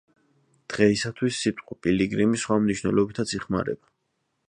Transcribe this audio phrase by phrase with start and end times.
[0.73, 3.97] დღეისათვის სიტყვა პილიგრიმი სხვა მნიშვნელობითაც იხმარება.